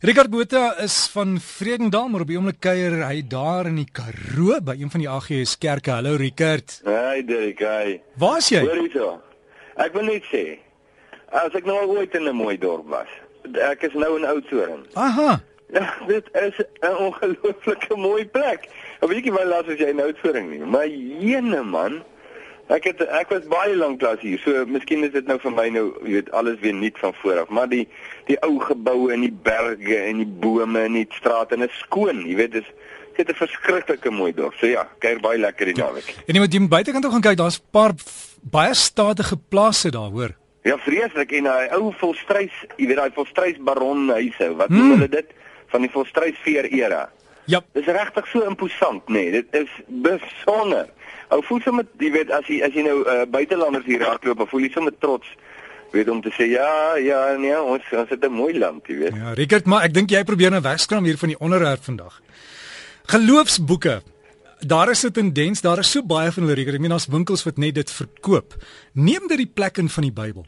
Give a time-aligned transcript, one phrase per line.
[0.00, 4.60] Richard Botha is van Vredendal, maar op die oomblik kuier hy daar in die Karoo
[4.62, 5.90] by een van die AGS kerke.
[5.90, 6.76] Hallo Richard.
[6.86, 7.96] Hey Derek, hey.
[8.14, 8.60] Waar is jy?
[8.62, 9.08] Hoor jy so?
[9.82, 10.44] Ek wil net sê,
[11.34, 13.10] as ek nou ooit in 'n mooi dorp was,
[13.58, 14.86] ek is nou in Oudtshoorn.
[14.94, 15.40] Aha.
[15.74, 18.70] Ja, dit is 'n ongelooflike mooi plek.
[19.02, 22.04] Ek weet nie waar laas as jy in Oudtshoorn nie, maar jene man,
[22.68, 24.40] Ek het ek was baie lank klas hier.
[24.44, 27.42] So miskien is dit nou vir my nou, jy weet, alles weer nuut van voor
[27.44, 27.86] af, maar die
[28.28, 32.26] die ou geboue en die berge en die bome en die strate en is skoon,
[32.28, 32.68] jy weet, dis
[33.16, 34.54] dit 'n verskriklike mooi dorp.
[34.60, 36.14] So ja, kuier baie lekker die naweek.
[36.26, 37.92] En jy moet jy buitekant toe gaan kyk, daar's 'n paar
[38.42, 40.36] baie stadige plase daar, hoor.
[40.62, 44.76] Ja, vreeslik en daai ou volstrys, jy weet daai volstrys baronhuise, wat hmm.
[44.76, 45.26] noem hulle dit
[45.72, 47.08] van die volstrys veer era.
[47.48, 47.62] Ja.
[47.72, 49.12] Dis regtig so imposant, nê.
[49.12, 49.30] Nee.
[49.40, 49.70] Dit is
[50.04, 50.88] besonder.
[51.32, 54.66] Ou voel sommer, jy weet, as jy as jy nou uh, buitelanders hier raakloop, voel
[54.66, 55.28] jy sommer trots
[55.92, 59.14] weet om te sê ja, ja, nee, ons ons het 'n mooi land, jy weet.
[59.16, 62.20] Ja, Rickert, maar ek dink jy probeer nou wegskram hier van die onderwerp vandag.
[63.06, 64.02] Geloofsboeke.
[64.60, 66.74] Daar is 'n tendens, daar is so baie van hulle Rickert.
[66.74, 68.54] Ek meen daar's winkels wat net dit verkoop.
[68.92, 70.46] Neem dit die plek in van die Bybel.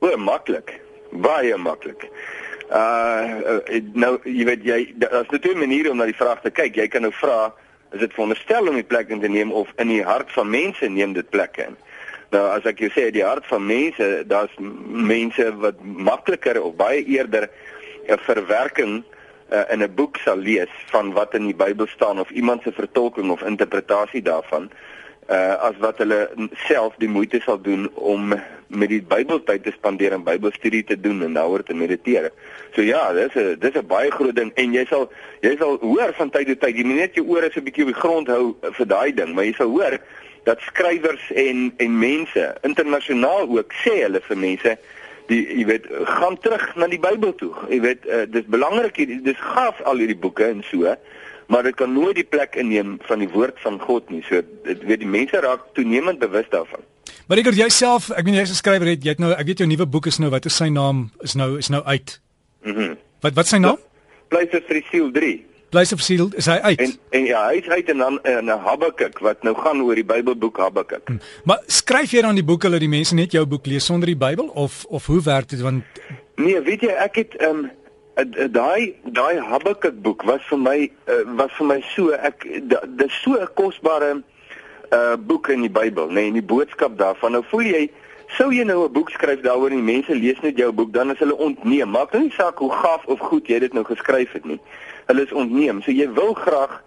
[0.00, 0.80] O, maklik.
[1.12, 2.08] Baie maklik.
[2.74, 3.60] Uh,
[3.94, 6.74] nou jy weet jy daar's net twee maniere om na die vraag te kyk.
[6.74, 7.52] Jy kan nou vra
[7.94, 10.88] is dit veronderstel om die plek in te neem of in die hart van mense
[10.90, 11.76] neem dit plek in.
[12.34, 17.04] Nou as ek jou sê die hart van mense, daar's mense wat makliker of baie
[17.06, 17.46] eerder
[18.08, 19.04] 'n verwerking
[19.54, 22.72] uh, in 'n boek sal lees van wat in die Bybel staan of iemand se
[22.72, 24.70] vertolking of interpretasie daarvan
[25.28, 26.28] uh as wat hulle
[26.66, 28.34] self die moeite sal doen om
[28.68, 32.30] met die Bybeltyd te spandeer en Bybelstudie te doen en daaroor te mediteer.
[32.74, 36.12] So ja, dis 'n dis 'n baie groot ding en jy sal jy sal hoor
[36.14, 38.28] van tyd tot tyd, jy moet net jou ore so 'n bietjie op die grond
[38.28, 39.98] hou vir daai ding, maar jy sal hoor
[40.44, 44.78] dat skrywers en en mense internasionaal ook sê hulle vir mense
[45.26, 47.52] die jy weet gaan terug na die Bybel toe.
[47.68, 50.96] Jy weet uh, dis belangrik hier dis gaaf al hierdie boeke en so
[51.48, 54.22] maar dit kan nooit die plek inneem van die woord van God nie.
[54.28, 56.80] So dit weet die mense raak toenemend bewus daarvan.
[57.26, 59.68] Maar ek het jouself, ek weet jy's 'n skrywer jy het nou ek weet jou
[59.68, 62.20] nuwe boek is nou wat is sy naam is nou is nou uit.
[62.62, 62.80] Mhm.
[62.80, 63.78] Mm wat wat sy naam?
[64.28, 65.44] Pleise vir die siel 3.
[65.70, 66.80] Pleise vir siel is hy uit.
[66.80, 69.94] En en ja, hy is uit en dan in 'n Habakuk wat nou gaan oor
[69.94, 71.08] die Bybelboek Habakuk.
[71.08, 71.20] Hmm.
[71.44, 74.16] Maar skryf jy dan die boeke dat die mense net jou boek lees sonder die
[74.16, 75.84] Bybel of of hoe werk dit want
[76.36, 77.70] Nee, weet jy, ek het ehm um,
[78.14, 82.46] daai daai Habakuk boek was vir my uh, was vir my so ek
[82.96, 84.22] dis so 'n kosbare
[84.92, 87.32] uh boek in die Bybel nê nee, en die boodskap daarvan.
[87.32, 87.90] Nou voel jy
[88.36, 91.10] sou jy nou 'n boek skryf daaroor en die mense lees net jou boek dan
[91.10, 91.90] is hulle ontneem.
[91.90, 94.60] Maak nou nie saak hoe gaaf of goed jy dit nou geskryf het nie.
[95.06, 95.82] Hulle is ontneem.
[95.82, 96.82] So jy wil graag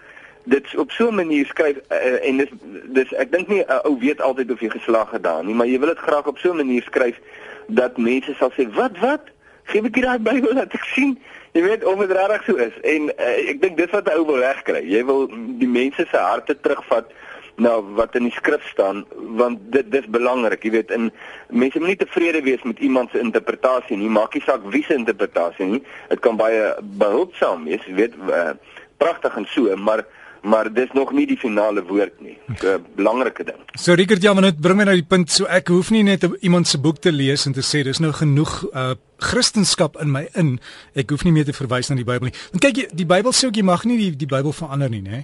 [0.47, 2.51] dit op so 'n manier skryf uh, en dis
[2.83, 5.67] dis ek dink nie 'n uh, ou weet altyd of jy geslaag gedaan nie maar
[5.67, 7.19] jy wil dit graag op so 'n manier skryf
[7.67, 9.23] dat mense sal sê wat wat
[9.71, 11.17] gee ek daai Bybel laat ek sien.
[11.53, 12.75] Jy weet of dit regtig so is.
[12.83, 14.83] En uh, ek dink dis wat 'n ou wil regkry.
[14.85, 15.27] Jy wil
[15.61, 17.13] die mense se harte terugvat
[17.57, 19.05] na wat in die skrif staan
[19.39, 21.09] want dit dis belangrik jy weet in
[21.49, 24.93] mense moet nie tevrede wees met iemand se interpretasie nie maak nie saak wie se
[24.93, 28.53] interpretasie nie dit kan baie behulpsaam wees jy weet uh,
[29.01, 30.05] pragtig en so maar
[30.41, 32.37] maar dis nog nie die finale woord nie.
[32.47, 33.57] 'n Belangrike ding.
[33.73, 36.23] So Rickert, ja, maar dit bring my nou die punt so ek hoef nie net
[36.39, 40.27] iemand se boek te lees en te sê dis nou genoeg uh Christendom in my
[40.33, 40.57] in.
[40.95, 42.35] Ek hoef nie meer te verwys na die Bybel nie.
[42.53, 45.01] Want kyk jy, die Bybel sê ook jy mag nie die die Bybel verander nie,
[45.05, 45.23] né?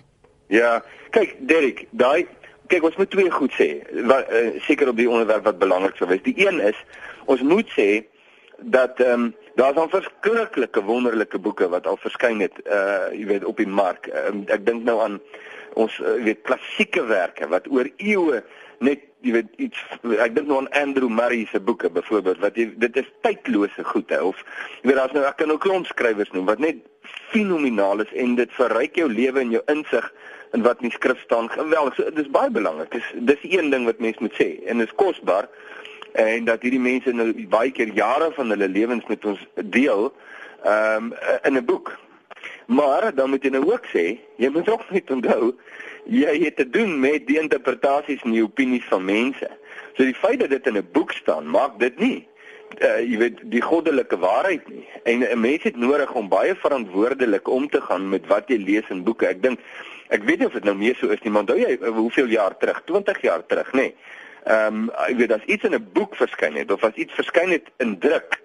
[0.53, 0.79] Ja,
[1.15, 2.25] kyk Derek, daai
[2.71, 3.69] kyk ons moet twee goed sê.
[4.09, 6.23] Wat uh, seker op die onderwerp wat belangrik sou wees.
[6.25, 6.79] Die een is
[7.29, 8.03] ons moet sê
[8.57, 13.45] dat ehm um, daar's al verskriklike wonderlike boeke wat al verskyn het uh jy weet
[13.45, 14.09] op die mark.
[14.09, 15.19] Uh, ek dink nou aan
[15.77, 18.41] ons uh, weet klassieke werke wat oor eeue
[18.83, 19.79] net jy weet iets
[20.19, 24.19] ek dink nou aan Andrew Murray se boeke byvoorbeeld wat jy dit is tydlose goede
[24.31, 24.41] of
[24.81, 26.83] jy weet daar's nou ek kan nou klomp skrywers noem wat net
[27.31, 30.11] fenomenaal is en dit verryk jou lewe en jou insig
[30.53, 31.49] in wat in die skrif staan.
[31.49, 31.95] Geweldig.
[31.97, 32.91] So, dis baie belangrik.
[32.93, 35.49] Dis dis een ding wat mense moet sê en dit is kosbaar
[36.21, 39.41] en dat hierdie mense nou baie keer jare van hulle lewens met ons
[39.73, 40.11] deel
[40.63, 41.13] ehm um,
[41.43, 41.97] in 'n boek.
[42.65, 45.55] Maar dan moet jy nou ook sê, jy moet ook net onthou
[46.05, 49.49] jy het te doen met die interpretasies en die opinies van mense.
[49.95, 52.27] So die feit dat dit in 'n boek staan, maak dit nie
[52.81, 54.87] uh, jy weet die goddelike waarheid nie.
[55.03, 58.89] En 'n mens het nodig om baie verantwoordelik om te gaan met wat jy lees
[58.89, 59.27] in boeke.
[59.27, 59.59] Ek dink
[60.07, 62.57] ek weet nie of dit nou meer so is nie, maar onthou jy hoeveel jaar
[62.57, 63.79] terug, 20 jaar terug, nê?
[63.81, 63.95] Nee,
[64.45, 67.67] um, ek weet as iets in 'n boek verskyn het of as iets verskyn het
[67.77, 68.41] in druk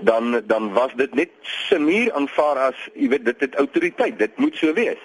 [0.00, 4.56] dan dan was dit net semuur aanvaar as jy weet dit het autoriteit dit moet
[4.56, 4.98] so wees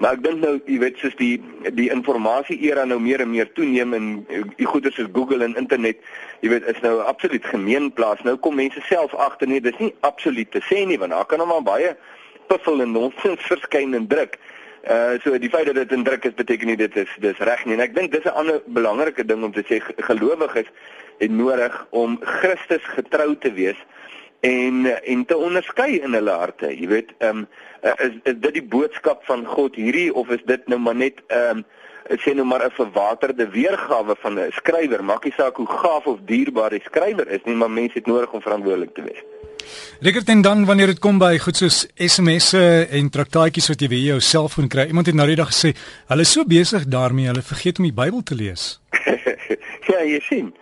[0.00, 1.34] maar ek dink nou jy weet soos die
[1.76, 4.06] die informasie era nou meer en meer toeneem en
[4.56, 6.00] die goeie soos Google en internet
[6.40, 10.50] jy weet is nou absoluut gemeenplaas nou kom mense self agter nee dis nie absoluut
[10.50, 11.92] te sê nie want daar kan nou maar baie
[12.50, 14.38] puffel en nonsens verskyn in druk.
[14.90, 17.64] Uh so die feit dat dit in druk is beteken nie dit is dis reg
[17.66, 17.76] nie.
[17.76, 19.80] En ek dink dis 'n ander belangrike ding om te sê
[20.10, 20.70] gelowiges
[21.20, 23.80] het nodig om Christus getrou te wees
[24.40, 26.72] en en te onderskei in hulle harte.
[26.76, 27.48] Jy weet, ehm um,
[27.80, 31.62] is is dit die boodskap van God hierdie of is dit nou maar net ehm
[31.62, 31.64] um,
[32.18, 35.04] sê nou maar 'n verwaterde weergawe van 'n skrywer?
[35.04, 38.32] Maak nie saak hoe gaaf of dierbaar die skrywer is nie, maar mense het nodig
[38.32, 39.22] om verantwoordelik te wees.
[40.00, 44.00] Rickert en dan wanneer dit kom by goed soos SMS'e en traktaatjies wat jy by
[44.02, 44.86] jou selfoon kry.
[44.86, 45.74] Iemand het nou die dag gesê,
[46.08, 48.80] hulle is so besig daarmee, hulle vergeet om die Bybel te lees.
[49.92, 50.54] ja, jy sien.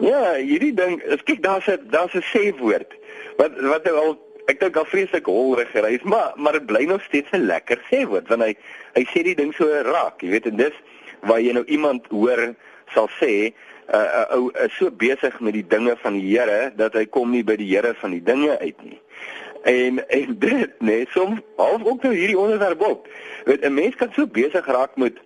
[0.00, 2.97] Ja, hierdie ding, kyk daar's 'n daar's 'n sê woord.
[3.38, 4.16] Wat wat nou al
[4.48, 8.04] ek dink al vreeslik holrig gereis, maar maar dit bly nog steeds 'n lekker sê
[8.08, 8.54] woord want hy
[8.94, 10.76] hy sê die ding so raak, jy weet en dis
[11.20, 12.54] waar jy nou iemand hoor
[12.94, 13.54] sal sê 'n
[13.94, 17.30] uh, ou uh, is so besig met die dinge van die Here dat hy kom
[17.30, 19.00] nie by die Here van die dinge uit nie.
[19.62, 23.08] En en dit nê, nee, soms half ook nou hierdie onderwerp op.
[23.44, 25.16] Weet 'n mens kan so besig raak met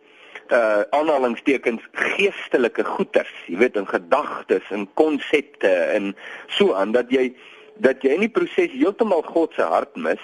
[0.50, 6.17] uh aanhalingstekens geestelike goeters, jy weet in gedagtes en konsepte en
[6.47, 7.32] so aan dat jy
[7.76, 10.20] dat jy in die proses heeltemal God se hart mis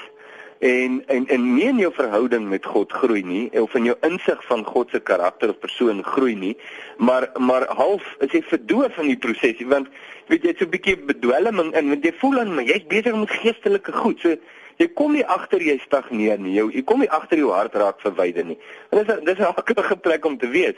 [0.59, 4.41] en en en nie in jou verhouding met God groei nie of in jou insig
[4.47, 6.57] van God se karakter of persoon groei nie
[6.97, 9.89] maar maar half is jy verdoof in die proses want
[10.29, 13.31] weet jy so 'n bietjie bedwelming in want jy voel dan maar jy's besig met
[13.31, 14.21] geestelike goed.
[14.21, 14.37] So
[14.77, 18.01] jy kom nie agter jy stagneer nie jou jy kom nie agter jou hart raak
[18.01, 18.59] verwyder nie.
[18.91, 20.77] En dis dis 'n hakkelike plek om te weet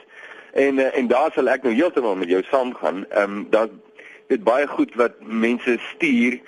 [0.52, 3.06] en eh, en daar sal ek nou heeltemal met jou saamgaan.
[3.11, 3.69] Ehm um, daar
[4.31, 6.38] dit baie goed wat mense stuur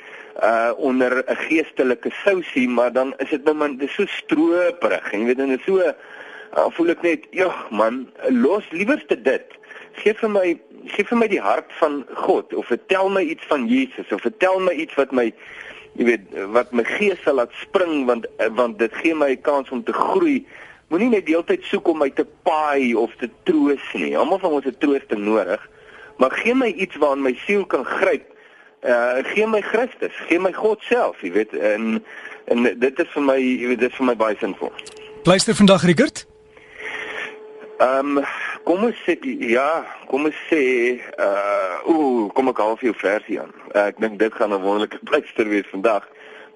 [0.41, 5.11] uh onder 'n geestelike sousie, maar dan is dit nou man, dis so stroperig.
[5.13, 9.59] Jy weet, dit is so uh, voel ek net, ja man, los liewerste dit.
[9.93, 10.47] Geef vir my
[10.91, 14.59] gee vir my die hart van God of vertel my iets van Jesus of vertel
[14.61, 15.29] my iets wat my
[15.95, 18.27] jy weet wat my gees sal laat spring want
[18.57, 20.47] want dit gee my 'n kans om te groei.
[20.89, 24.17] Moenie net deeltyd soek om my te paai of te troos nie.
[24.17, 25.61] Almal van ons het troosting nodig.
[26.17, 28.31] Maar gee my iets waaraan my siel kan gryp
[28.83, 32.05] uh gee my Christus, gee my God self, jy weet, en
[32.51, 34.73] en dit is vir my, jy weet, dit is vir my baie sinvol.
[35.23, 36.25] Pleister vandag Rickert?
[37.79, 38.25] Ehm um,
[38.67, 39.15] kom ons sê
[39.47, 40.65] ja, kom ons sê
[40.99, 43.55] uh ooh, kom ek half jou versie aan.
[43.71, 46.09] Uh, ek dink dit gaan 'n wonderlike pleister wees vandag.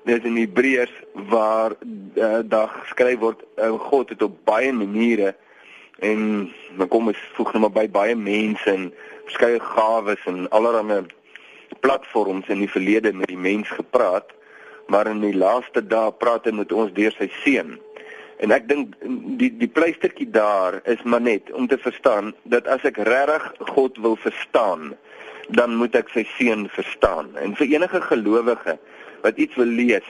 [0.07, 0.93] Dit in Hebreërs
[1.31, 1.75] waar
[2.15, 5.35] uh, daar geskryf word uh, God het op baie maniere
[5.99, 8.93] en dan kom ons voeg net maar by baie mense en
[9.27, 11.03] verskeie gawes en allerlei
[11.81, 14.31] platforms in die verlede met die mens gepraat,
[14.87, 17.77] maar in die laaste dae praat hy met ons deur sy seun.
[18.43, 18.93] En ek dink
[19.41, 23.99] die die pleistertjie daar is maar net om te verstaan dat as ek regtig God
[24.05, 24.93] wil verstaan,
[25.57, 27.33] dan moet ek sy seun verstaan.
[27.41, 28.77] En vir enige gelowige
[29.25, 30.07] wat iets wil lees,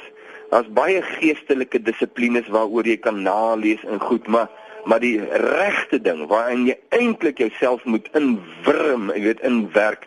[0.50, 4.50] daar's baie geestelike dissiplines waaroor jy kan nalees en goed, maar
[4.86, 10.06] maar die regte ding waarin jy eintlik jouself moet inwrim, jy weet, inwerk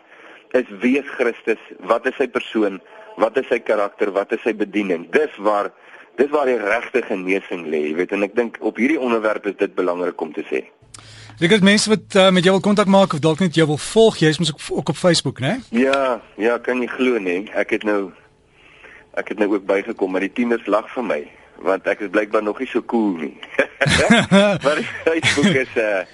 [0.56, 1.60] is wie is Christus?
[1.86, 2.80] Wat is sy persoon?
[3.20, 4.10] Wat is sy karakter?
[4.16, 5.06] Wat is sy bediening?
[5.14, 5.70] Dis waar
[6.18, 9.56] dis waar die regte genesing lê, jy weet en ek dink op hierdie onderwerp is
[9.60, 10.64] dit belangrik om te sê.
[11.40, 13.80] Ek het mense wat uh, met jou wil kontak maak of dalk net jou wil
[13.80, 15.54] volg, jy's mos ook, ook op Facebook, né?
[15.72, 17.46] Ja, ja, kan jy glo nie?
[17.56, 18.10] Ek het nou
[19.16, 21.22] ek het nou ook bygekom, maar die tieners lag vir my
[21.62, 23.36] want ek is blykbaar nog nie so cool nie.
[24.64, 26.04] maar Facebook is 'n uh,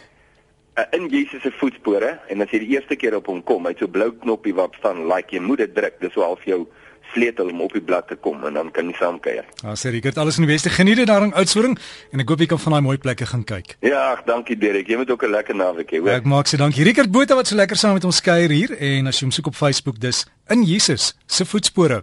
[0.78, 3.74] uh, in Jesus se voetspore en as jy die eerste keer op hom kom, hy
[3.74, 6.00] het so blou knoppie wat staan like jy moet dit druk.
[6.00, 6.66] Dis so half jou
[7.14, 9.46] sleutel om op die blad te kom en dan kan jy saam kuier.
[9.62, 11.76] Ah, sê het alles in die beste geniet daar in Oudtshoorn
[12.12, 13.76] en ek hoop jy kan van daai mooi plekke gaan kyk.
[13.84, 14.88] Ja, ag, dankie Derek.
[14.90, 16.10] Jy moet ook 'n lekker naweek hê, hoor.
[16.10, 16.84] Ek maak se dankie.
[16.84, 19.46] Rickert Botha wat so lekker saam met ons kuier hier en as jy hom soek
[19.46, 22.02] op Facebook, dis in Jesus se voetspore.